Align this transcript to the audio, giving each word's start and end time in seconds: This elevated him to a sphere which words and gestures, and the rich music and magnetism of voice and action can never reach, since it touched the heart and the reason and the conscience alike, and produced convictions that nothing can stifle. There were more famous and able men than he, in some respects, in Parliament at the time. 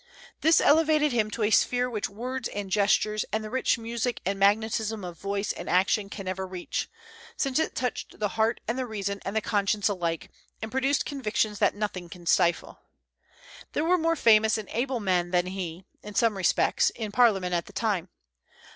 This 0.39 0.59
elevated 0.59 1.11
him 1.11 1.29
to 1.29 1.43
a 1.43 1.51
sphere 1.51 1.87
which 1.87 2.09
words 2.09 2.49
and 2.49 2.71
gestures, 2.71 3.23
and 3.31 3.43
the 3.43 3.51
rich 3.51 3.77
music 3.77 4.19
and 4.25 4.39
magnetism 4.39 5.03
of 5.05 5.19
voice 5.19 5.51
and 5.53 5.69
action 5.69 6.09
can 6.09 6.25
never 6.25 6.47
reach, 6.47 6.89
since 7.37 7.59
it 7.59 7.75
touched 7.75 8.17
the 8.17 8.29
heart 8.29 8.61
and 8.67 8.79
the 8.79 8.87
reason 8.87 9.21
and 9.23 9.35
the 9.35 9.41
conscience 9.41 9.87
alike, 9.89 10.31
and 10.59 10.71
produced 10.71 11.05
convictions 11.05 11.59
that 11.59 11.75
nothing 11.75 12.09
can 12.09 12.25
stifle. 12.25 12.79
There 13.73 13.85
were 13.85 13.99
more 13.99 14.15
famous 14.15 14.57
and 14.57 14.67
able 14.69 14.99
men 14.99 15.29
than 15.29 15.45
he, 15.45 15.85
in 16.01 16.15
some 16.15 16.35
respects, 16.35 16.89
in 16.95 17.11
Parliament 17.11 17.53
at 17.53 17.67
the 17.67 17.73
time. 17.73 18.09